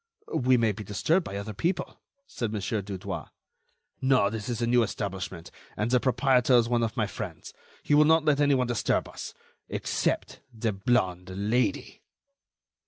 [0.33, 2.59] "We may be disturbed by other people," said Mon.
[2.61, 3.29] Dudouis.
[4.01, 4.31] "No.
[4.31, 7.53] This is a new establishment, and the proprietor is one of my friends.
[7.83, 12.01] He will not let anyone disturb us—except the blonde Lady."